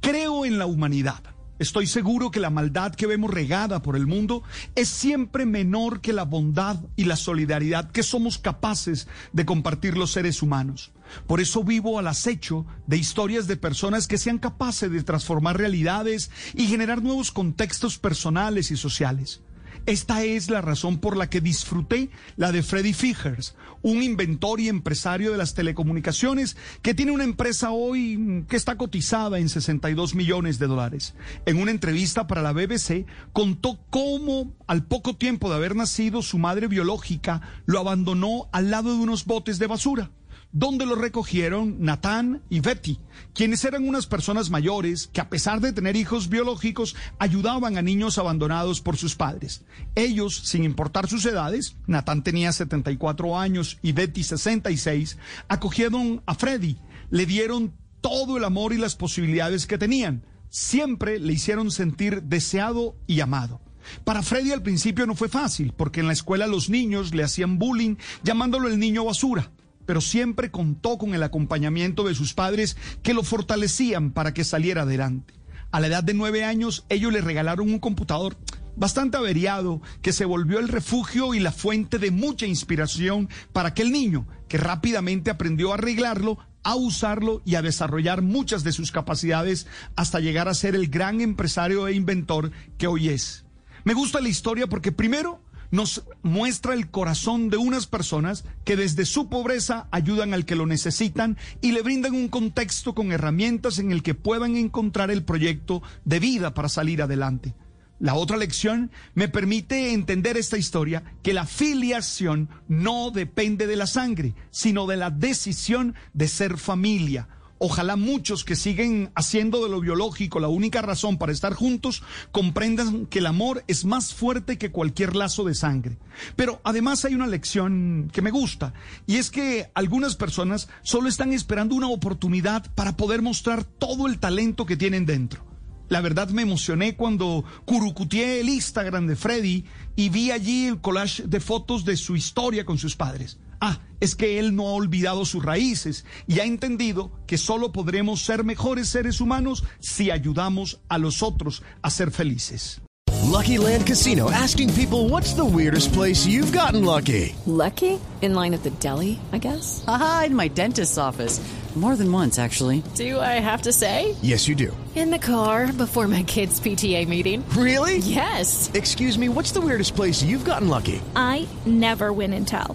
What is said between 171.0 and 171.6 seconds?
I